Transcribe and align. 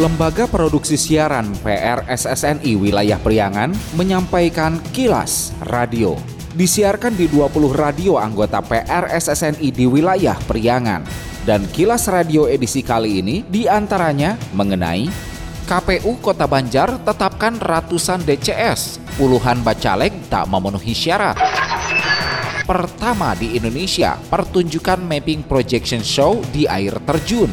Lembaga 0.00 0.48
Produksi 0.48 0.96
Siaran 0.96 1.52
PRSSNI 1.60 2.72
Wilayah 2.72 3.20
Priangan 3.20 3.68
menyampaikan 4.00 4.80
kilas 4.96 5.52
radio. 5.68 6.16
Disiarkan 6.56 7.12
di 7.20 7.28
20 7.28 7.68
radio 7.76 8.16
anggota 8.16 8.64
PRSSNI 8.64 9.68
di 9.68 9.84
wilayah 9.84 10.40
Priangan. 10.48 11.04
Dan 11.44 11.68
kilas 11.68 12.08
radio 12.08 12.48
edisi 12.48 12.80
kali 12.80 13.20
ini 13.20 13.44
di 13.44 13.68
antaranya 13.68 14.40
mengenai 14.56 15.04
KPU 15.68 16.16
Kota 16.24 16.48
Banjar 16.48 16.96
tetapkan 17.04 17.60
ratusan 17.60 18.24
DCS, 18.24 19.04
puluhan 19.20 19.60
bacaleg 19.60 20.16
tak 20.32 20.48
memenuhi 20.48 20.96
syarat. 20.96 21.36
Pertama 22.64 23.36
di 23.36 23.52
Indonesia, 23.60 24.16
pertunjukan 24.32 25.04
mapping 25.04 25.44
projection 25.44 26.00
show 26.00 26.40
di 26.56 26.64
air 26.64 26.96
terjun. 27.04 27.52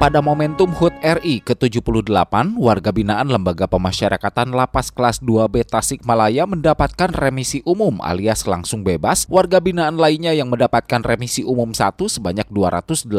Pada 0.00 0.24
momentum 0.24 0.72
HUT 0.72 0.96
RI 1.04 1.44
ke-78, 1.44 2.32
warga 2.56 2.88
binaan 2.88 3.28
Lembaga 3.28 3.68
Pemasyarakatan 3.68 4.48
Lapas 4.48 4.88
Kelas 4.88 5.20
2B 5.20 5.60
Tasikmalaya 5.68 6.48
mendapatkan 6.48 7.12
remisi 7.12 7.60
umum 7.68 8.00
alias 8.00 8.48
langsung 8.48 8.80
bebas. 8.80 9.28
Warga 9.28 9.60
binaan 9.60 10.00
lainnya 10.00 10.32
yang 10.32 10.48
mendapatkan 10.48 11.04
remisi 11.04 11.44
umum 11.44 11.76
satu 11.76 12.08
sebanyak 12.08 12.48
287 12.48 13.12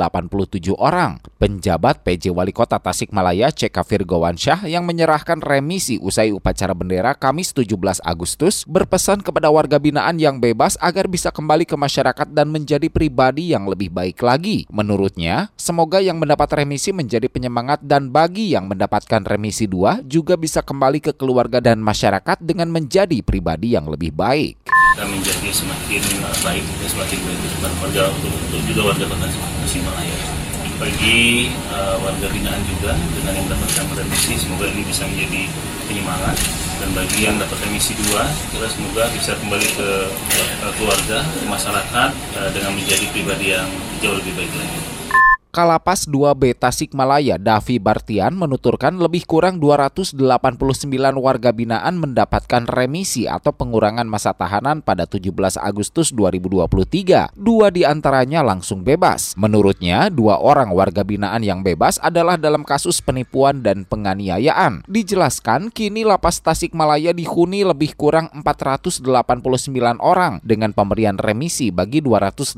orang. 0.74 1.22
Penjabat 1.38 2.02
PJ 2.02 2.34
Wali 2.34 2.50
Kota 2.50 2.82
Tasikmalaya 2.82 3.54
CK 3.54 3.78
Firgowansyah 3.86 4.66
yang 4.66 4.82
menyerahkan 4.82 5.38
remisi 5.38 6.02
usai 6.02 6.34
upacara 6.34 6.74
bendera 6.74 7.14
Kamis 7.14 7.54
17 7.54 7.78
Agustus 8.02 8.66
berpesan 8.66 9.22
kepada 9.22 9.54
warga 9.54 9.78
binaan 9.78 10.18
yang 10.18 10.42
bebas 10.42 10.82
agar 10.82 11.06
bisa 11.06 11.30
kembali 11.30 11.70
ke 11.70 11.78
masyarakat 11.78 12.34
dan 12.34 12.50
menjadi 12.50 12.90
pribadi 12.90 13.54
yang 13.54 13.70
lebih 13.70 13.94
baik 13.94 14.18
lagi. 14.26 14.66
Menurutnya, 14.74 15.54
semoga 15.62 16.02
yang 16.02 16.18
mendapat 16.18 16.50
remisi 16.58 16.71
remisi 16.72 16.96
menjadi 16.96 17.28
penyemangat 17.28 17.84
dan 17.84 18.16
bagi 18.16 18.56
yang 18.56 18.72
mendapatkan 18.72 19.28
remisi 19.28 19.68
dua 19.68 20.00
juga 20.08 20.40
bisa 20.40 20.64
kembali 20.64 21.04
ke 21.04 21.12
keluarga 21.20 21.60
dan 21.60 21.84
masyarakat 21.84 22.40
dengan 22.40 22.72
menjadi 22.72 23.20
pribadi 23.28 23.76
yang 23.76 23.92
lebih 23.92 24.16
baik. 24.16 24.72
Kita 24.72 25.04
menjadi 25.04 25.52
semakin 25.52 26.00
baik 26.48 26.64
semakin 26.88 27.20
baik 27.28 27.76
warga 27.76 28.08
untuk, 28.16 28.32
untuk 28.32 28.62
juga 28.72 28.82
warga 28.88 29.04
kota 29.04 29.28
Tasikmalaya. 29.68 30.16
Bagi 30.80 31.52
uh, 31.76 32.00
warga 32.08 32.32
binaan 32.32 32.64
juga 32.64 32.96
dengan 33.20 33.36
yang 33.36 33.46
mendapatkan 33.52 33.92
remisi 33.92 34.40
semoga 34.40 34.72
ini 34.72 34.88
bisa 34.88 35.04
menjadi 35.12 35.52
penyemangat 35.92 36.40
dan 36.80 36.90
bagi 36.96 37.20
yang 37.20 37.36
dapat 37.36 37.68
remisi 37.68 38.00
dua 38.00 38.32
kita 38.56 38.68
semoga 38.72 39.12
bisa 39.12 39.36
kembali 39.44 39.68
ke 39.76 39.90
uh, 40.08 40.72
keluarga 40.80 41.20
ke 41.20 41.44
masyarakat 41.52 42.10
uh, 42.16 42.50
dengan 42.56 42.72
menjadi 42.80 43.06
pribadi 43.12 43.60
yang 43.60 43.68
jauh 44.00 44.16
lebih 44.16 44.40
baik 44.40 44.56
lagi. 44.56 45.01
Kalapas 45.52 46.08
2B 46.08 46.56
Tasikmalaya 46.56 47.36
Davi 47.36 47.76
Bartian 47.76 48.40
menuturkan 48.40 48.96
lebih 48.96 49.28
kurang 49.28 49.60
289 49.60 50.16
warga 51.20 51.52
binaan 51.52 52.00
mendapatkan 52.00 52.64
remisi 52.72 53.28
atau 53.28 53.52
pengurangan 53.52 54.08
masa 54.08 54.32
tahanan 54.32 54.80
pada 54.80 55.04
17 55.04 55.60
Agustus 55.60 56.16
2023. 56.16 57.36
Dua 57.36 57.68
di 57.68 57.84
antaranya 57.84 58.48
langsung 58.48 58.88
bebas. 58.88 59.36
Menurutnya, 59.36 60.08
dua 60.08 60.40
orang 60.40 60.72
warga 60.72 61.04
binaan 61.04 61.44
yang 61.44 61.68
bebas 61.68 62.00
adalah 62.00 62.40
dalam 62.40 62.64
kasus 62.64 63.04
penipuan 63.04 63.60
dan 63.60 63.84
penganiayaan. 63.84 64.88
Dijelaskan, 64.88 65.68
kini 65.76 66.08
lapas 66.08 66.40
Tasikmalaya 66.40 67.12
dihuni 67.12 67.68
lebih 67.68 68.00
kurang 68.00 68.32
489 68.40 69.04
orang 70.00 70.40
dengan 70.48 70.72
pemberian 70.72 71.20
remisi 71.20 71.76
bagi 71.76 72.00
289 72.00 72.56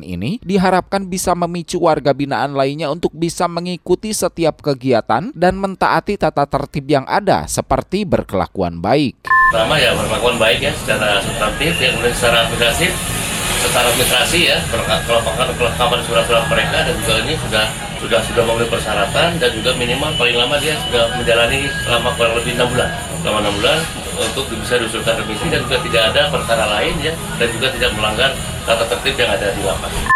ini 0.00 0.40
diharapkan 0.40 1.04
bisa 1.12 1.36
memicu 1.36 1.81
warga 1.82 2.14
binaan 2.14 2.54
lainnya 2.54 2.86
untuk 2.94 3.10
bisa 3.10 3.50
mengikuti 3.50 4.14
setiap 4.14 4.62
kegiatan 4.62 5.34
dan 5.34 5.54
mentaati 5.58 6.14
tata 6.14 6.46
tertib 6.46 6.86
yang 6.86 7.02
ada 7.10 7.50
seperti 7.50 8.06
berkelakuan 8.06 8.78
baik. 8.78 9.26
Pertama 9.50 9.74
ya 9.82 9.90
berkelakuan 9.98 10.38
baik 10.38 10.62
ya 10.62 10.72
secara 10.78 11.18
substantif 11.18 11.74
ya 11.82 11.90
kemudian 11.90 12.14
secara 12.14 12.46
administratif 12.46 12.94
secara 13.62 13.86
administrasi 13.90 14.40
ya 14.50 14.58
kelengkapan 14.70 15.48
kelengkapan 15.54 16.00
surat-surat 16.06 16.44
mereka 16.50 16.78
dan 16.82 16.94
juga 16.98 17.14
ini 17.26 17.34
sudah 17.38 17.64
sudah 18.02 18.20
sudah 18.26 18.42
memenuhi 18.42 18.70
persyaratan 18.70 19.38
dan 19.38 19.50
juga 19.54 19.70
minimal 19.78 20.10
paling 20.18 20.34
lama 20.34 20.58
dia 20.58 20.74
sudah 20.90 21.06
menjalani 21.14 21.70
selama 21.86 22.10
kurang 22.18 22.34
lebih 22.34 22.52
enam 22.58 22.68
bulan 22.74 22.90
selama 23.22 23.38
enam 23.46 23.54
bulan 23.62 23.78
untuk 24.18 24.44
bisa 24.50 24.74
diusulkan 24.82 25.14
remisi 25.22 25.46
dan 25.48 25.60
juga 25.64 25.78
tidak 25.86 26.02
ada 26.10 26.22
perkara 26.28 26.64
lain 26.78 26.94
ya 26.98 27.12
dan 27.38 27.48
juga 27.54 27.66
tidak 27.70 27.90
melanggar 27.94 28.30
tata 28.66 28.84
tertib 28.90 29.14
yang 29.14 29.30
ada 29.30 29.46
di 29.54 29.62
lapas. 29.62 30.11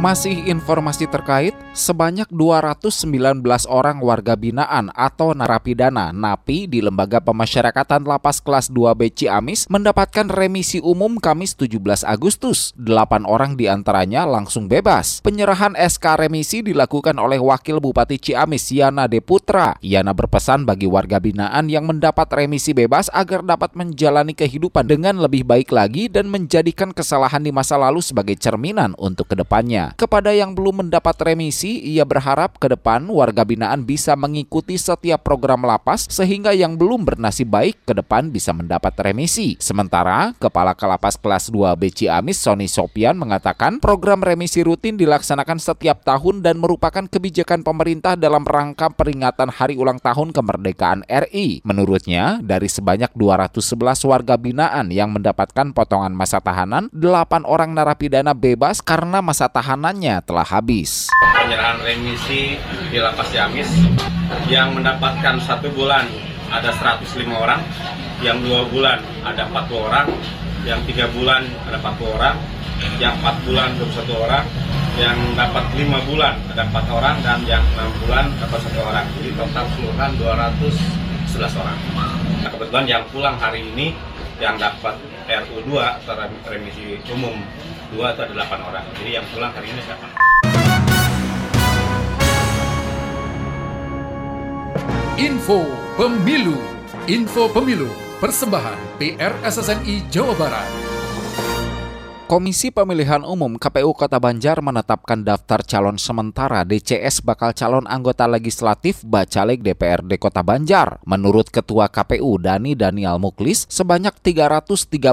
Masih 0.00 0.48
informasi 0.48 1.04
terkait, 1.04 1.52
sebanyak 1.76 2.24
219 2.32 3.44
orang 3.68 4.00
warga 4.00 4.32
binaan 4.32 4.88
atau 4.96 5.36
narapidana 5.36 6.08
NAPI 6.08 6.72
di 6.72 6.80
Lembaga 6.80 7.20
Pemasyarakatan 7.20 8.08
Lapas 8.08 8.40
Kelas 8.40 8.72
2B 8.72 9.12
Ciamis 9.12 9.68
mendapatkan 9.68 10.24
remisi 10.32 10.80
umum 10.80 11.20
Kamis 11.20 11.52
17 11.52 12.08
Agustus. 12.08 12.72
Delapan 12.80 13.28
orang 13.28 13.60
di 13.60 13.68
antaranya 13.68 14.24
langsung 14.24 14.72
bebas. 14.72 15.20
Penyerahan 15.20 15.76
SK 15.76 16.16
remisi 16.16 16.64
dilakukan 16.64 17.20
oleh 17.20 17.36
Wakil 17.36 17.76
Bupati 17.84 18.16
Ciamis 18.16 18.72
Yana 18.72 19.04
Deputra. 19.04 19.76
Yana 19.84 20.16
berpesan 20.16 20.64
bagi 20.64 20.88
warga 20.88 21.20
binaan 21.20 21.68
yang 21.68 21.84
mendapat 21.84 22.24
remisi 22.32 22.72
bebas 22.72 23.12
agar 23.12 23.44
dapat 23.44 23.76
menjalani 23.76 24.32
kehidupan 24.32 24.88
dengan 24.88 25.20
lebih 25.20 25.44
baik 25.44 25.68
lagi 25.68 26.08
dan 26.08 26.32
menjadikan 26.32 26.88
kesalahan 26.96 27.44
di 27.44 27.52
masa 27.52 27.76
lalu 27.76 28.00
sebagai 28.00 28.40
cerminan 28.40 28.96
untuk 28.96 29.28
ke 29.28 29.36
depannya. 29.36 29.89
Kepada 29.98 30.30
yang 30.30 30.54
belum 30.54 30.86
mendapat 30.86 31.16
remisi, 31.26 31.82
ia 31.82 32.06
berharap 32.06 32.56
ke 32.62 32.70
depan 32.70 33.02
warga 33.10 33.42
binaan 33.42 33.82
bisa 33.82 34.14
mengikuti 34.14 34.78
setiap 34.78 35.26
program 35.26 35.66
lapas 35.66 36.06
sehingga 36.06 36.54
yang 36.54 36.78
belum 36.78 37.02
bernasib 37.02 37.50
baik 37.50 37.82
ke 37.82 37.92
depan 37.96 38.30
bisa 38.30 38.54
mendapat 38.54 38.94
remisi. 39.02 39.58
Sementara, 39.58 40.36
Kepala 40.38 40.76
Kalapas 40.78 41.18
Kelas 41.18 41.50
2 41.50 41.74
BC 41.74 42.06
Amis 42.06 42.38
Sony 42.38 42.70
Sopian 42.70 43.18
mengatakan 43.18 43.82
program 43.82 44.22
remisi 44.22 44.62
rutin 44.62 44.94
dilaksanakan 44.94 45.58
setiap 45.58 46.06
tahun 46.06 46.46
dan 46.46 46.62
merupakan 46.62 47.04
kebijakan 47.08 47.66
pemerintah 47.66 48.14
dalam 48.14 48.46
rangka 48.46 48.92
peringatan 48.94 49.50
hari 49.50 49.74
ulang 49.74 49.98
tahun 49.98 50.30
kemerdekaan 50.30 51.08
RI. 51.08 51.64
Menurutnya, 51.66 52.38
dari 52.44 52.68
sebanyak 52.70 53.10
211 53.16 54.06
warga 54.06 54.38
binaan 54.38 54.92
yang 54.94 55.10
mendapatkan 55.10 55.72
potongan 55.74 56.14
masa 56.14 56.38
tahanan, 56.38 56.92
8 56.92 57.48
orang 57.48 57.72
narapidana 57.74 58.36
bebas 58.36 58.84
karena 58.84 59.24
masa 59.24 59.48
tahanan 59.48 59.79
tahanannya 59.80 60.20
telah 60.28 60.44
habis. 60.44 61.08
Penyerahan 61.24 61.80
remisi 61.80 62.60
di 62.92 63.00
Lapas 63.00 63.32
Ciamis 63.32 63.72
yang 64.52 64.76
mendapatkan 64.76 65.40
satu 65.40 65.72
bulan 65.72 66.04
ada 66.52 66.68
105 66.68 67.24
orang, 67.32 67.64
yang 68.20 68.44
dua 68.44 68.68
bulan 68.68 69.00
ada 69.24 69.48
40 69.48 69.80
orang, 69.80 70.04
yang 70.68 70.84
tiga 70.84 71.08
bulan 71.16 71.48
ada 71.64 71.80
40 71.80 72.12
orang, 72.12 72.36
yang 73.00 73.16
empat 73.24 73.40
bulan 73.48 73.72
21 73.80 74.20
orang, 74.20 74.44
yang 75.00 75.16
dapat 75.32 75.64
lima 75.72 76.04
bulan 76.04 76.36
ada 76.52 76.60
empat 76.68 76.84
orang, 76.92 77.16
dan 77.24 77.40
yang 77.48 77.64
enam 77.72 77.88
bulan 78.04 78.28
dapat 78.36 78.60
satu 78.60 78.84
orang. 78.84 79.08
Jadi 79.16 79.32
total 79.32 79.64
keseluruhan 79.64 80.10
211 80.20 81.56
orang. 81.56 81.78
Nah, 81.96 82.52
kebetulan 82.52 82.84
yang 82.84 83.02
pulang 83.08 83.40
hari 83.40 83.64
ini 83.64 83.96
yang 84.44 84.60
dapat 84.60 85.00
RU2 85.24 85.72
atau 86.04 86.20
remisi 86.52 87.00
umum 87.16 87.40
dua 87.90 88.14
atau 88.14 88.26
delapan 88.30 88.60
orang. 88.62 88.84
Jadi 88.98 89.10
yang 89.18 89.26
pulang 89.34 89.52
hari 89.54 89.68
ini 89.70 89.82
siapa? 89.82 90.06
Info 95.20 95.68
Pemilu 96.00 96.56
Info 97.04 97.52
Pemilu 97.52 97.92
Persembahan 98.24 98.96
PR 98.96 99.36
SSNI 99.44 100.08
Jawa 100.08 100.32
Barat 100.32 100.89
Komisi 102.30 102.70
Pemilihan 102.70 103.26
Umum 103.26 103.58
KPU 103.58 103.90
Kota 103.90 104.22
Banjar 104.22 104.62
menetapkan 104.62 105.26
daftar 105.26 105.66
calon 105.66 105.98
sementara 105.98 106.62
DCS 106.62 107.26
bakal 107.26 107.50
calon 107.50 107.90
anggota 107.90 108.22
legislatif 108.30 109.02
Bacaleg 109.02 109.58
DPRD 109.66 110.14
Kota 110.14 110.38
Banjar. 110.46 111.02
Menurut 111.02 111.50
Ketua 111.50 111.90
KPU 111.90 112.38
Dani 112.38 112.78
Daniel 112.78 113.18
Muklis, 113.18 113.66
sebanyak 113.66 114.14
332 114.22 115.10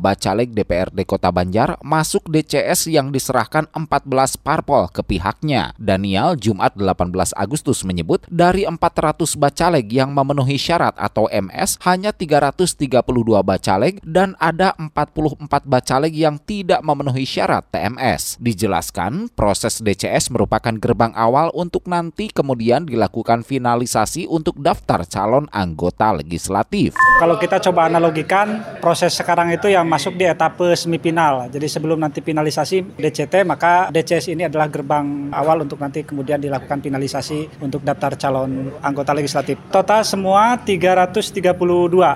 Bacaleg 0.00 0.56
DPRD 0.56 1.04
Kota 1.04 1.28
Banjar 1.28 1.76
masuk 1.84 2.24
DCS 2.24 2.88
yang 2.88 3.12
diserahkan 3.12 3.68
14 3.76 4.40
parpol 4.40 4.88
ke 4.88 5.04
pihaknya. 5.04 5.76
Daniel 5.76 6.40
Jumat 6.40 6.72
18 6.72 7.36
Agustus 7.36 7.84
menyebut 7.84 8.24
dari 8.32 8.64
400 8.64 9.28
Bacaleg 9.36 9.92
yang 9.92 10.08
memenuhi 10.08 10.56
syarat 10.56 10.96
atau 10.96 11.28
MS 11.28 11.84
hanya 11.84 12.16
332 12.16 13.04
Bacaleg 13.44 14.00
dan 14.00 14.32
ada 14.40 14.72
44 14.80 15.68
Bacaleg 15.68 16.16
yang 16.16 16.40
tidak 16.46 16.80
memenuhi 16.86 17.26
syarat 17.26 17.66
TMS. 17.74 18.38
Dijelaskan, 18.38 19.28
proses 19.34 19.82
DCS 19.82 20.30
merupakan 20.30 20.70
gerbang 20.78 21.10
awal 21.18 21.50
untuk 21.52 21.90
nanti 21.90 22.30
kemudian 22.30 22.86
dilakukan 22.86 23.42
finalisasi 23.42 24.30
untuk 24.30 24.54
daftar 24.62 25.02
calon 25.02 25.50
anggota 25.50 26.14
legislatif. 26.14 26.94
Kalau 27.18 27.34
kita 27.36 27.58
coba 27.58 27.90
analogikan, 27.90 28.62
proses 28.78 29.18
sekarang 29.18 29.50
itu 29.50 29.66
yang 29.66 29.84
masuk 29.90 30.14
di 30.14 30.24
etape 30.24 30.78
semifinal. 30.78 31.50
Jadi 31.50 31.66
sebelum 31.66 31.98
nanti 31.98 32.22
finalisasi 32.22 32.94
DCT, 32.94 33.42
maka 33.42 33.90
DCS 33.90 34.30
ini 34.30 34.46
adalah 34.46 34.70
gerbang 34.70 35.34
awal 35.34 35.66
untuk 35.66 35.82
nanti 35.82 36.06
kemudian 36.06 36.38
dilakukan 36.38 36.78
finalisasi 36.78 37.58
untuk 37.58 37.82
daftar 37.82 38.14
calon 38.14 38.70
anggota 38.78 39.10
legislatif. 39.10 39.58
Total 39.74 40.06
semua 40.06 40.54
332 40.62 41.42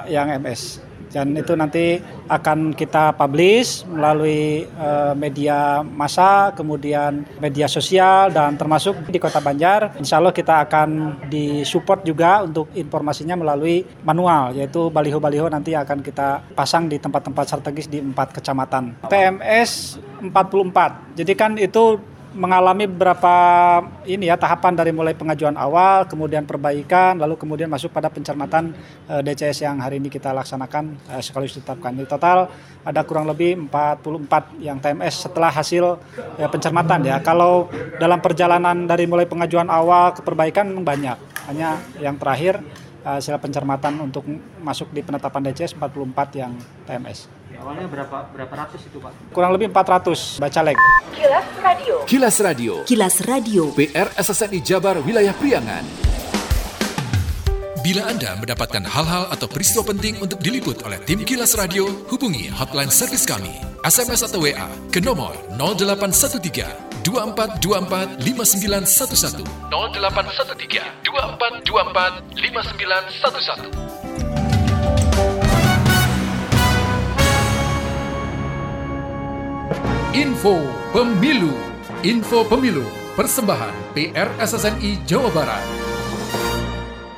yang 0.06 0.30
MS 0.38 0.89
dan 1.10 1.34
itu 1.34 1.52
nanti 1.58 1.98
akan 2.30 2.72
kita 2.74 3.18
publish 3.18 3.82
melalui 3.90 4.64
uh, 4.78 5.12
media 5.18 5.82
massa, 5.82 6.54
kemudian 6.54 7.26
media 7.42 7.66
sosial 7.66 8.30
dan 8.30 8.54
termasuk 8.54 9.10
di 9.10 9.18
Kota 9.18 9.42
Banjar. 9.42 9.98
Insya 9.98 10.22
Allah 10.22 10.30
kita 10.30 10.62
akan 10.70 11.20
disupport 11.26 12.06
juga 12.06 12.46
untuk 12.46 12.70
informasinya 12.78 13.34
melalui 13.34 13.82
manual, 14.06 14.54
yaitu 14.54 14.86
baliho-baliho 14.88 15.50
nanti 15.50 15.74
akan 15.74 15.98
kita 16.00 16.46
pasang 16.54 16.86
di 16.86 17.02
tempat-tempat 17.02 17.44
strategis 17.50 17.90
di 17.90 17.98
empat 17.98 18.30
kecamatan. 18.38 19.02
TMS 19.10 19.98
44, 20.22 21.18
jadi 21.18 21.32
kan 21.34 21.58
itu 21.58 21.98
mengalami 22.30 22.86
beberapa 22.86 23.34
ini 24.06 24.30
ya 24.30 24.38
tahapan 24.38 24.78
dari 24.78 24.94
mulai 24.94 25.18
pengajuan 25.18 25.58
awal, 25.58 26.06
kemudian 26.06 26.46
perbaikan, 26.46 27.18
lalu 27.18 27.34
kemudian 27.34 27.66
masuk 27.66 27.90
pada 27.90 28.06
pencermatan 28.06 28.70
uh, 29.10 29.18
eh, 29.18 29.22
DCS 29.26 29.66
yang 29.66 29.82
hari 29.82 29.98
ini 29.98 30.06
kita 30.06 30.30
laksanakan 30.30 30.94
uh, 31.10 31.18
sekaligus 31.18 31.58
ditetapkan. 31.58 31.90
Di 31.98 32.06
total 32.06 32.46
ada 32.86 33.00
kurang 33.02 33.26
lebih 33.26 33.58
44 33.66 34.62
yang 34.62 34.78
TMS 34.78 35.26
setelah 35.26 35.50
hasil 35.50 35.98
uh, 35.98 36.50
pencermatan 36.50 37.02
ya. 37.02 37.18
Kalau 37.18 37.66
dalam 37.98 38.22
perjalanan 38.22 38.86
dari 38.86 39.10
mulai 39.10 39.26
pengajuan 39.26 39.66
awal 39.66 40.14
ke 40.14 40.22
perbaikan 40.22 40.70
banyak. 40.86 41.18
Hanya 41.50 41.82
yang 41.98 42.14
terakhir 42.14 42.62
hasil 43.02 43.40
pencermatan 43.40 43.96
untuk 43.98 44.22
masuk 44.60 44.92
di 44.92 45.00
penetapan 45.00 45.50
DCS 45.50 45.74
44 45.74 46.36
yang 46.36 46.52
TMS. 46.84 47.39
Awalnya 47.60 47.92
berapa 47.92 48.24
berapa 48.32 48.54
ratus 48.56 48.88
itu 48.88 48.96
Pak? 48.96 49.36
Kurang 49.36 49.52
lebih 49.52 49.68
400 49.68 50.40
bacalek. 50.40 50.80
Kilas 51.12 51.46
Radio. 51.60 51.96
Kilas 52.08 52.36
Radio. 52.40 52.72
Kilas 52.88 53.16
Radio. 53.28 53.62
PR 53.76 54.08
SSNI 54.16 54.64
Jabar 54.64 54.96
Wilayah 55.04 55.36
Priangan. 55.36 55.84
Bila 57.84 58.08
Anda 58.08 58.36
mendapatkan 58.40 58.84
hal-hal 58.84 59.28
atau 59.32 59.48
peristiwa 59.48 59.84
penting 59.88 60.20
untuk 60.20 60.40
diliput 60.40 60.84
oleh 60.88 61.00
tim 61.04 61.20
Kilas 61.24 61.52
Radio, 61.56 61.88
hubungi 62.08 62.48
hotline 62.48 62.92
servis 62.92 63.28
kami, 63.28 63.52
SMS 63.84 64.24
atau 64.24 64.40
WA 64.40 64.68
ke 64.88 65.00
nomor 65.00 65.36
0813 65.56 67.04
2424 67.04 68.20
5911 68.24 69.48
0813 69.68 71.04
2424 71.04 72.24
5911 72.36 73.99
Info 80.10 80.58
Pemilu. 80.90 81.54
Info 82.02 82.42
Pemilu. 82.42 82.82
Persembahan 83.14 83.94
PR 83.94 84.26
SSNI 84.42 85.06
Jawa 85.06 85.30
Barat. 85.30 85.62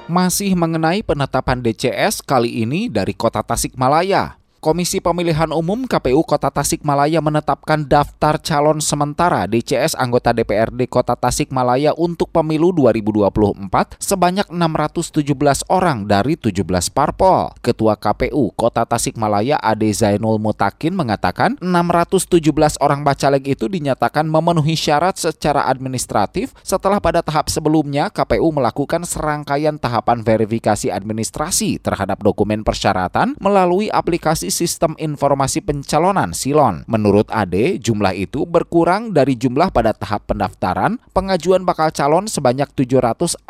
Masih 0.05 0.53
mengenai 0.53 1.01
penetapan 1.01 1.65
DCS 1.65 2.21
kali 2.21 2.61
ini 2.61 2.93
dari 2.93 3.17
kota 3.17 3.41
Tasikmalaya. 3.41 4.42
Komisi 4.63 5.03
Pemilihan 5.03 5.51
Umum 5.51 5.91
KPU 5.91 6.23
Kota 6.23 6.47
Tasikmalaya 6.47 7.19
menetapkan 7.19 7.83
daftar 7.83 8.39
calon 8.39 8.79
sementara 8.79 9.43
DCS 9.51 9.99
anggota 9.99 10.31
DPRD 10.31 10.87
Kota 10.87 11.19
Tasikmalaya 11.19 11.91
untuk 11.99 12.31
pemilu 12.31 12.71
2024 12.71 13.99
sebanyak 13.99 14.47
617 14.55 15.67
orang 15.67 16.07
dari 16.07 16.39
17 16.39 16.63
parpol. 16.95 17.51
Ketua 17.59 17.99
KPU 17.99 18.55
Kota 18.55 18.87
Tasikmalaya 18.87 19.59
Ade 19.59 19.91
Zainul 19.91 20.39
Mutakin 20.39 20.95
mengatakan 20.95 21.59
617 21.59 22.79
orang 22.79 23.03
bacaleg 23.03 23.43
itu 23.43 23.67
dinyatakan 23.67 24.31
memenuhi 24.31 24.79
syarat 24.79 25.19
secara 25.19 25.67
administratif 25.67 26.55
setelah 26.63 27.03
pada 27.03 27.19
tahap 27.19 27.51
sebelumnya 27.51 28.15
KPU 28.15 28.55
melakukan 28.55 29.03
serangkaian 29.11 29.75
tahapan 29.75 30.23
verifikasi 30.23 30.87
administrasi 30.87 31.83
terhadap 31.83 32.23
dokumen 32.23 32.63
persyaratan 32.63 33.35
melalui 33.43 33.91
aplikasi 33.91 34.52
Sistem 34.53 34.93
Informasi 35.01 35.65
Pencalonan 35.65 36.37
Silon. 36.37 36.85
Menurut 36.85 37.33
Ade, 37.33 37.81
jumlah 37.81 38.13
itu 38.13 38.45
berkurang 38.45 39.17
dari 39.17 39.41
jumlah 39.41 39.73
pada 39.73 39.97
tahap 39.97 40.29
pendaftaran 40.29 41.01
pengajuan 41.17 41.65
bakal 41.65 41.89
calon 41.89 42.29
sebanyak 42.29 42.69
742 42.77 43.49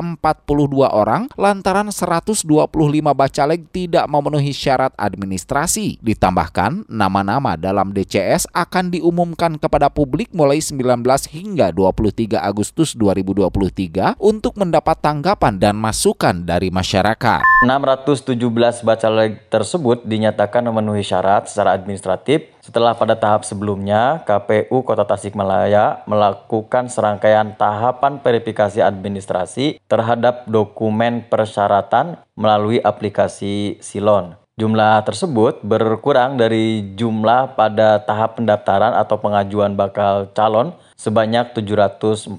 orang 0.87 1.27
lantaran 1.35 1.91
125 1.91 2.47
bacaleg 3.11 3.67
tidak 3.75 4.07
memenuhi 4.07 4.55
syarat 4.55 4.95
administrasi. 4.95 5.99
Ditambahkan, 5.99 6.87
nama-nama 6.87 7.59
dalam 7.59 7.91
DCS 7.91 8.47
akan 8.55 8.95
diumumkan 8.95 9.59
kepada 9.59 9.91
publik 9.91 10.31
mulai 10.31 10.63
19 10.63 11.03
hingga 11.33 11.75
23 11.75 12.39
Agustus 12.39 12.95
2023 12.95 14.21
untuk 14.21 14.55
mendapat 14.55 15.01
tanggapan 15.01 15.57
dan 15.57 15.75
masukan 15.75 16.47
dari 16.47 16.69
masyarakat. 16.69 17.43
617 17.65 18.85
bacaleg 18.85 19.41
tersebut 19.49 20.05
dinyatakan 20.05 20.69
memenuhi 20.69 20.92
memenuhi 20.93 21.09
syarat 21.09 21.49
secara 21.49 21.73
administratif 21.73 22.53
setelah 22.61 22.93
pada 22.93 23.17
tahap 23.17 23.49
sebelumnya 23.49 24.21
KPU 24.29 24.85
Kota 24.85 25.09
Tasikmalaya 25.09 26.05
melakukan 26.05 26.93
serangkaian 26.93 27.57
tahapan 27.57 28.21
verifikasi 28.21 28.85
administrasi 28.85 29.81
terhadap 29.89 30.45
dokumen 30.45 31.25
persyaratan 31.33 32.21
melalui 32.37 32.77
aplikasi 32.85 33.81
Silon. 33.81 34.37
Jumlah 34.61 35.01
tersebut 35.09 35.65
berkurang 35.65 36.37
dari 36.37 36.93
jumlah 36.93 37.57
pada 37.57 38.05
tahap 38.05 38.37
pendaftaran 38.37 38.93
atau 38.93 39.17
pengajuan 39.17 39.73
bakal 39.73 40.29
calon 40.37 40.77
sebanyak 41.01 41.57
742. 41.57 42.37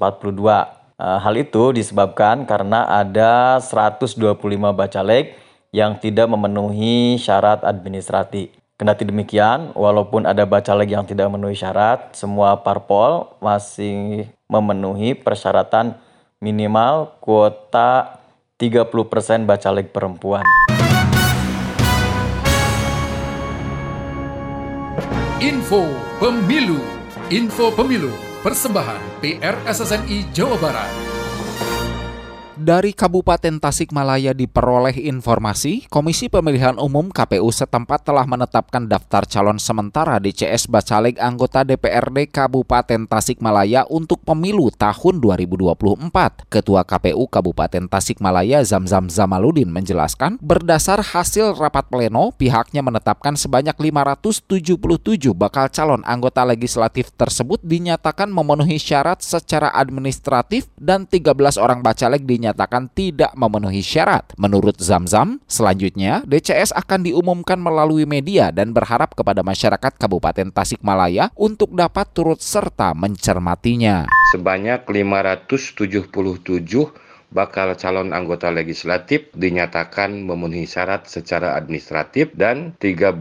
Eh, 0.93 1.19
hal 1.25 1.35
itu 1.41 1.73
disebabkan 1.73 2.45
karena 2.45 2.85
ada 3.01 3.57
125 3.57 4.77
bacaleg 4.77 5.41
yang 5.73 5.97
tidak 5.97 6.29
memenuhi 6.29 7.17
syarat 7.17 7.65
administratif. 7.65 8.53
Kendati 8.77 9.09
demikian, 9.09 9.73
walaupun 9.73 10.29
ada 10.29 10.45
bacaleg 10.45 10.93
yang 10.93 11.01
tidak 11.09 11.33
memenuhi 11.33 11.57
syarat, 11.57 12.13
semua 12.13 12.61
parpol 12.61 13.33
masih 13.41 14.29
memenuhi 14.45 15.17
persyaratan 15.17 15.97
minimal 16.37 17.17
kuota 17.17 18.21
30% 18.61 19.49
bacaleg 19.49 19.89
perempuan. 19.89 20.45
Info 25.43 25.89
Pemilu 26.23 26.79
Info 27.27 27.67
Pemilu 27.75 28.15
Persembahan 28.39 29.19
PR 29.19 29.59
SSNI 29.67 30.31
Jawa 30.31 30.55
Barat 30.55 31.12
dari 32.63 32.95
Kabupaten 32.95 33.59
Tasikmalaya 33.59 34.31
diperoleh 34.31 34.95
informasi, 34.95 35.83
Komisi 35.91 36.31
Pemilihan 36.31 36.79
Umum 36.79 37.11
KPU 37.11 37.51
setempat 37.51 38.07
telah 38.07 38.23
menetapkan 38.23 38.87
daftar 38.87 39.27
calon 39.27 39.59
sementara 39.59 40.15
DCS 40.23 40.71
Bacaleg 40.71 41.19
anggota 41.19 41.67
DPRD 41.67 42.31
Kabupaten 42.31 43.03
Tasikmalaya 43.03 43.83
untuk 43.91 44.23
pemilu 44.23 44.71
tahun 44.71 45.19
2024. 45.19 46.47
Ketua 46.47 46.87
KPU 46.87 47.27
Kabupaten 47.27 47.83
Tasikmalaya 47.91 48.63
Zamzam 48.63 49.11
Zamaludin 49.11 49.67
menjelaskan, 49.67 50.39
berdasar 50.39 51.03
hasil 51.03 51.59
rapat 51.59 51.91
pleno, 51.91 52.31
pihaknya 52.31 52.79
menetapkan 52.79 53.35
sebanyak 53.35 53.75
577 53.75 55.35
bakal 55.35 55.67
calon 55.67 55.99
anggota 56.07 56.47
legislatif 56.47 57.11
tersebut 57.19 57.59
dinyatakan 57.59 58.31
memenuhi 58.31 58.79
syarat 58.79 59.19
secara 59.19 59.67
administratif 59.75 60.71
dan 60.79 61.03
13 61.03 61.59
orang 61.59 61.83
bacaleg 61.83 62.23
dinyatakan 62.23 62.52
dinyatakan 62.53 62.93
tidak 62.93 63.33
memenuhi 63.33 63.81
syarat. 63.81 64.29
Menurut 64.37 64.77
Zamzam, 64.77 65.41
selanjutnya 65.49 66.21
DCS 66.29 66.69
akan 66.77 67.09
diumumkan 67.09 67.57
melalui 67.57 68.05
media 68.05 68.53
dan 68.53 68.69
berharap 68.77 69.17
kepada 69.17 69.41
masyarakat 69.41 69.97
Kabupaten 69.97 70.53
Tasikmalaya 70.53 71.33
untuk 71.33 71.73
dapat 71.73 72.13
turut 72.13 72.37
serta 72.37 72.93
mencermatinya. 72.93 74.05
Sebanyak 74.37 74.85
577 74.85 76.05
bakal 77.33 77.73
calon 77.73 78.13
anggota 78.13 78.53
legislatif 78.53 79.33
dinyatakan 79.33 80.23
memenuhi 80.23 80.69
syarat 80.69 81.09
secara 81.09 81.57
administratif 81.57 82.29
dan 82.37 82.77
13 82.77 83.17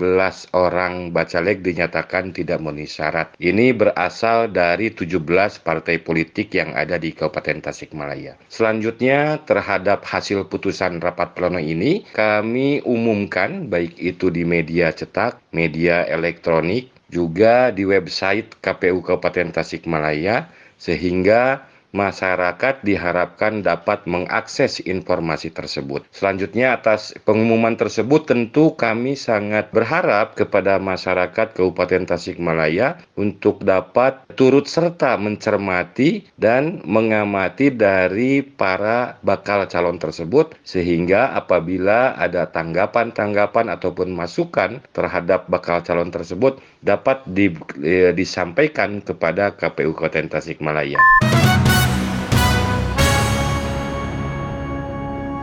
orang 0.52 1.10
bacaleg 1.10 1.64
dinyatakan 1.64 2.36
tidak 2.36 2.60
memenuhi 2.60 2.86
syarat. 2.86 3.32
Ini 3.40 3.72
berasal 3.72 4.52
dari 4.52 4.92
17 4.92 5.18
partai 5.64 5.96
politik 5.98 6.52
yang 6.52 6.76
ada 6.76 7.00
di 7.00 7.16
Kabupaten 7.16 7.64
Tasikmalaya. 7.64 8.36
Selanjutnya 8.52 9.40
terhadap 9.48 10.04
hasil 10.04 10.46
putusan 10.46 11.00
rapat 11.00 11.32
pleno 11.32 11.58
ini 11.58 12.04
kami 12.12 12.84
umumkan 12.84 13.72
baik 13.72 13.96
itu 13.96 14.28
di 14.28 14.44
media 14.44 14.92
cetak, 14.92 15.40
media 15.56 16.04
elektronik, 16.04 16.92
juga 17.12 17.68
di 17.68 17.84
website 17.84 18.56
KPU 18.64 19.04
Kabupaten 19.04 19.52
Tasikmalaya 19.52 20.48
sehingga 20.80 21.68
masyarakat 21.92 22.80
diharapkan 22.84 23.60
dapat 23.60 24.08
mengakses 24.08 24.80
informasi 24.82 25.52
tersebut. 25.52 26.04
Selanjutnya 26.10 26.76
atas 26.76 27.12
pengumuman 27.24 27.76
tersebut 27.76 28.26
tentu 28.26 28.74
kami 28.74 29.14
sangat 29.14 29.70
berharap 29.70 30.34
kepada 30.34 30.80
masyarakat 30.80 31.52
Kabupaten 31.52 32.08
Tasikmalaya 32.08 33.00
untuk 33.14 33.62
dapat 33.62 34.24
turut 34.34 34.64
serta 34.66 35.20
mencermati 35.20 36.26
dan 36.40 36.80
mengamati 36.88 37.68
dari 37.68 38.40
para 38.40 39.20
bakal 39.20 39.68
calon 39.68 40.00
tersebut 40.00 40.56
sehingga 40.64 41.36
apabila 41.36 42.16
ada 42.16 42.48
tanggapan-tanggapan 42.48 43.68
ataupun 43.68 44.10
masukan 44.12 44.80
terhadap 44.96 45.46
bakal 45.52 45.84
calon 45.84 46.08
tersebut 46.08 46.58
dapat 46.80 47.22
di, 47.28 47.52
eh, 47.84 48.10
disampaikan 48.16 49.04
kepada 49.04 49.54
KPU 49.54 49.92
Kabupaten 49.92 50.32
Tasikmalaya. 50.32 51.31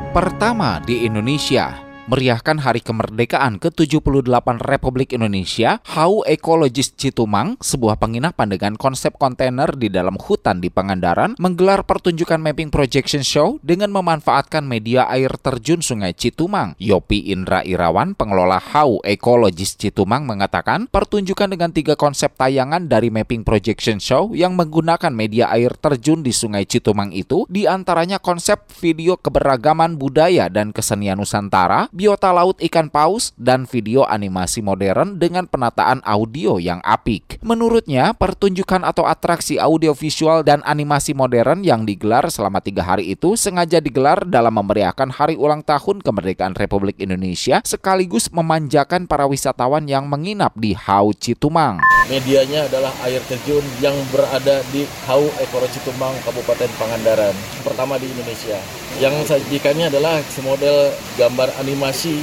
Pertama 0.09 0.81
di 0.81 1.05
Indonesia 1.05 1.88
meriahkan 2.09 2.57
Hari 2.65 2.81
Kemerdekaan 2.81 3.61
ke-78 3.61 4.25
Republik 4.65 5.13
Indonesia, 5.13 5.77
Hau 5.93 6.25
Ekologis 6.25 6.97
Citumang, 6.97 7.61
sebuah 7.61 8.01
penginapan 8.01 8.49
dengan 8.49 8.73
konsep 8.73 9.13
kontainer 9.21 9.69
di 9.77 9.93
dalam 9.93 10.17
hutan 10.17 10.57
di 10.57 10.73
Pangandaran, 10.73 11.37
menggelar 11.37 11.85
pertunjukan 11.85 12.41
mapping 12.41 12.73
projection 12.73 13.21
show 13.21 13.61
dengan 13.61 13.93
memanfaatkan 13.93 14.65
media 14.65 15.05
air 15.05 15.29
terjun 15.37 15.85
Sungai 15.85 16.17
Citumang. 16.17 16.73
Yopi 16.81 17.29
Indra 17.29 17.61
Irawan, 17.61 18.17
pengelola 18.17 18.57
Hau 18.57 19.05
Ekologis 19.05 19.77
Citumang 19.77 20.25
mengatakan, 20.25 20.89
pertunjukan 20.89 21.53
dengan 21.53 21.69
tiga 21.69 21.93
konsep 21.93 22.33
tayangan 22.33 22.89
dari 22.89 23.13
mapping 23.13 23.45
projection 23.45 24.01
show 24.01 24.33
yang 24.33 24.57
menggunakan 24.57 25.13
media 25.13 25.53
air 25.53 25.77
terjun 25.77 26.25
di 26.25 26.33
Sungai 26.33 26.65
Citumang 26.65 27.13
itu 27.13 27.45
di 27.45 27.69
antaranya 27.69 28.17
konsep 28.17 28.65
video 28.81 29.13
keberagaman 29.21 30.01
budaya 30.01 30.49
dan 30.49 30.73
kesenian 30.73 31.21
Nusantara, 31.21 31.91
biota 31.99 32.31
laut 32.31 32.55
ikan 32.63 32.87
paus, 32.87 33.35
dan 33.35 33.67
video 33.67 34.07
animasi 34.07 34.63
modern 34.63 35.19
dengan 35.19 35.43
penataan 35.51 35.99
audio 36.07 36.55
yang 36.55 36.79
apik. 36.87 37.43
Menurutnya, 37.43 38.15
pertunjukan 38.15 38.87
atau 38.87 39.03
atraksi 39.03 39.59
audiovisual 39.59 40.47
dan 40.47 40.63
animasi 40.63 41.11
modern 41.11 41.67
yang 41.67 41.83
digelar 41.83 42.31
selama 42.31 42.63
tiga 42.63 42.87
hari 42.87 43.11
itu 43.11 43.35
sengaja 43.35 43.83
digelar 43.83 44.23
dalam 44.23 44.55
memeriahkan 44.55 45.11
hari 45.11 45.35
ulang 45.35 45.59
tahun 45.59 45.99
kemerdekaan 45.99 46.55
Republik 46.55 47.03
Indonesia 47.03 47.59
sekaligus 47.67 48.31
memanjakan 48.31 49.03
para 49.03 49.27
wisatawan 49.27 49.83
yang 49.91 50.07
menginap 50.07 50.55
di 50.55 50.71
Hau 50.79 51.11
Citumang. 51.11 51.83
Medianya 52.07 52.71
adalah 52.71 52.95
air 53.03 53.19
terjun 53.27 53.61
yang 53.83 53.93
berada 54.09 54.63
di 54.71 54.87
Hau 55.03 55.27
Ekoro 55.43 55.67
Citumang, 55.67 56.15
Kabupaten 56.23 56.71
Pangandaran, 56.79 57.35
pertama 57.67 57.99
di 57.99 58.07
Indonesia. 58.07 58.88
Yang 58.99 59.31
sajikannya 59.31 59.87
adalah 59.87 60.19
semodel 60.27 60.91
gambar 61.15 61.47
animasi 61.63 62.19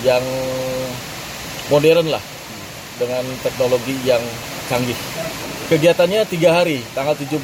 yang 0.00 0.24
modern 1.68 2.08
lah 2.08 2.24
dengan 2.96 3.20
teknologi 3.44 3.92
yang 4.00 4.24
canggih. 4.72 4.96
Kegiatannya 5.68 6.24
tiga 6.24 6.56
hari, 6.56 6.80
tanggal 6.96 7.12
17, 7.20 7.36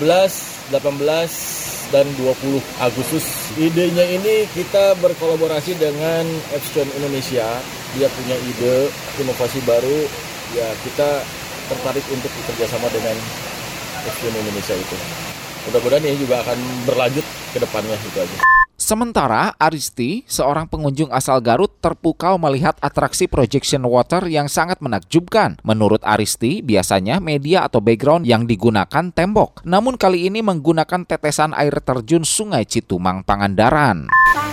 18, 0.73 1.93
dan 1.93 2.09
20 2.17 2.65
Agustus. 2.81 3.53
Idenya 3.61 4.09
ini 4.09 4.49
kita 4.57 4.97
berkolaborasi 5.05 5.77
dengan 5.77 6.25
Epson 6.57 6.89
Indonesia. 6.97 7.45
Dia 7.93 8.09
punya 8.09 8.41
ide 8.41 8.89
inovasi 9.21 9.61
baru. 9.69 10.09
Ya 10.57 10.73
kita 10.81 11.21
tertarik 11.69 12.05
untuk 12.09 12.33
bekerjasama 12.41 12.89
dengan 12.89 13.17
Epson 14.09 14.33
Indonesia 14.33 14.73
itu. 14.81 14.97
Mudah-mudahan 15.69 16.09
ini 16.09 16.17
juga 16.17 16.41
akan 16.41 16.59
berlanjut 16.89 17.27
ke 17.53 17.59
depannya 17.61 18.01
itu 18.01 18.19
aja. 18.19 18.52
Sementara 18.93 19.57
Aristi, 19.57 20.21
seorang 20.29 20.69
pengunjung 20.69 21.09
asal 21.17 21.41
Garut, 21.41 21.81
terpukau 21.81 22.37
melihat 22.37 22.77
atraksi 22.85 23.25
projection 23.25 23.89
water 23.89 24.29
yang 24.29 24.53
sangat 24.53 24.85
menakjubkan. 24.85 25.57
Menurut 25.65 26.05
Aristi, 26.05 26.61
biasanya 26.61 27.17
media 27.17 27.65
atau 27.65 27.81
background 27.81 28.29
yang 28.29 28.45
digunakan 28.45 29.09
tembok. 29.09 29.65
Namun 29.65 29.97
kali 29.97 30.29
ini 30.29 30.45
menggunakan 30.45 31.09
tetesan 31.09 31.57
air 31.57 31.73
terjun 31.81 32.21
Sungai 32.21 32.69
Citumang 32.69 33.25
Pangandaran 33.25 34.13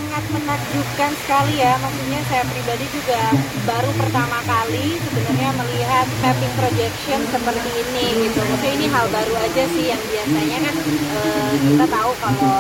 sangat 0.10 0.24
menakjubkan 0.60 1.12
sekali 1.24 1.54
ya. 1.64 1.74
Maksudnya 1.80 2.20
saya 2.28 2.44
pribadi 2.52 2.86
juga 2.92 3.22
baru 3.64 3.92
pertama 3.96 4.38
kali 4.44 5.00
sebenarnya 5.00 5.50
melihat 5.56 6.08
mapping 6.20 6.54
projection 6.60 7.20
seperti 7.32 7.70
ini 7.80 8.06
gitu. 8.28 8.40
Maksudnya 8.44 8.74
ini 8.76 8.88
hal 8.92 9.06
baru 9.08 9.34
aja 9.40 9.64
sih 9.72 9.86
yang 9.88 10.02
biasanya 10.04 10.58
kan 10.68 10.76
e, 10.84 11.20
kita 11.64 11.86
tahu 11.88 12.12
kalau 12.20 12.56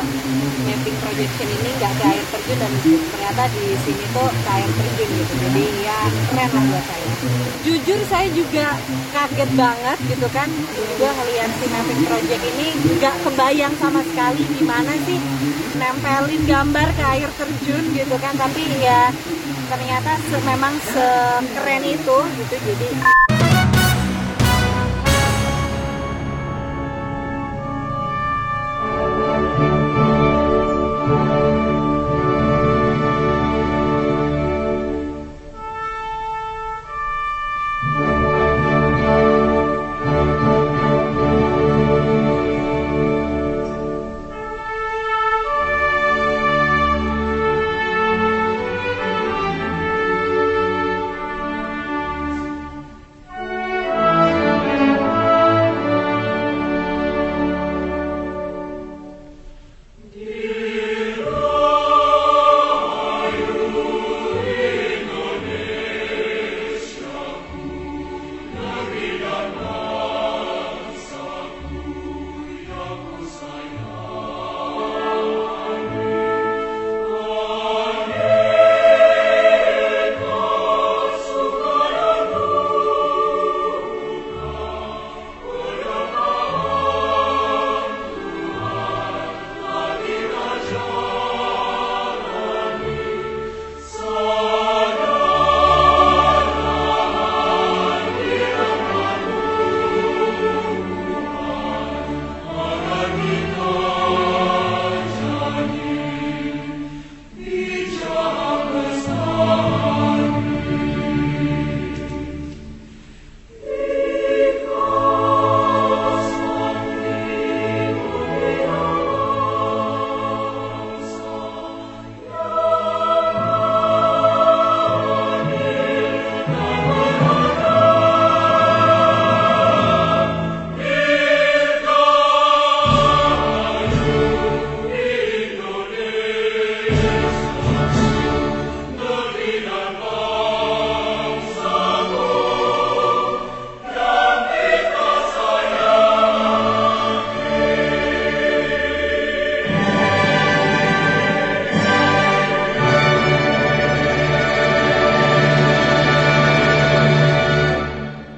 mapping 0.63 0.97
projection 1.03 1.47
ini 1.59 1.69
nggak 1.75 1.93
ke 1.99 2.03
air 2.07 2.25
terjun 2.31 2.57
dan 2.59 2.71
ternyata 2.87 3.43
di 3.51 3.65
sini 3.83 4.05
tuh 4.15 4.29
ke 4.31 4.49
air 4.49 4.69
terjun 4.71 5.09
gitu. 5.19 5.33
Jadi 5.43 5.63
ya 5.83 5.99
keren 6.31 6.49
lah 6.55 6.63
buat 6.71 6.83
saya. 6.87 7.13
Jujur 7.59 7.99
saya 8.07 8.27
juga 8.31 8.65
kaget 9.11 9.51
banget 9.59 9.97
gitu 10.07 10.27
kan. 10.31 10.47
Juga 10.71 11.07
ngelihat 11.19 11.51
si 11.59 11.65
mapping 11.67 12.03
project 12.07 12.43
ini 12.55 12.67
nggak 12.95 13.15
kebayang 13.27 13.75
sama 13.75 14.01
sekali 14.07 14.41
gimana 14.55 14.93
sih 15.03 15.19
nempelin 15.79 16.43
gambar 16.43 16.87
ke 16.91 17.03
air 17.07 17.29
terjun 17.39 17.85
gitu 17.93 18.15
kan 18.21 18.33
tapi 18.37 18.63
ya 18.81 19.09
ternyata 19.69 20.17
memang 20.45 20.73
sekeren 20.81 21.83
itu 21.85 22.17
gitu. 22.37 22.55
Jadi 22.57 22.87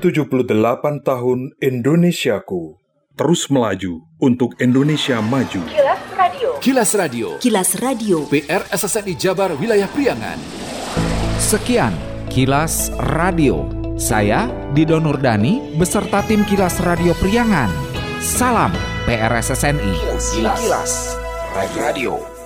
78 0.02 1.06
tahun 1.06 1.54
Indonesiaku 1.62 2.82
terus 3.14 3.46
melaju 3.54 4.02
untuk 4.18 4.58
Indonesia 4.58 5.22
maju. 5.22 5.62
Kilas 5.70 6.02
Radio. 6.18 6.50
Kilas 6.58 6.92
Radio. 6.98 7.28
Kilas 7.38 7.70
Radio. 7.78 8.18
PR 8.26 8.66
SSNI 8.74 9.14
Jabar 9.14 9.54
Wilayah 9.62 9.86
Priangan. 9.94 10.42
Sekian 11.38 11.94
Kilas 12.34 12.90
Radio. 13.14 13.70
Saya 14.02 14.50
Dido 14.74 14.98
Nurdani 14.98 15.78
beserta 15.78 16.26
tim 16.26 16.42
Kilas 16.50 16.82
Radio 16.82 17.14
Priangan. 17.22 17.70
Salam 18.18 18.74
PRSSNI. 19.06 19.94
Kilas, 20.02 20.26
Kilas. 20.34 20.94
Radio. 21.78 22.41